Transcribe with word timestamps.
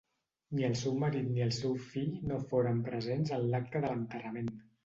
Ni 0.59 0.63
el 0.69 0.77
seu 0.79 0.95
marit 1.03 1.29
ni 1.33 1.43
el 1.47 1.53
seu 1.59 1.77
fill 1.91 2.17
no 2.31 2.41
foren 2.55 2.81
presents 2.91 3.37
en 3.39 3.47
l'acte 3.53 3.83
de 3.85 3.93
l'enterrament. 3.93 4.55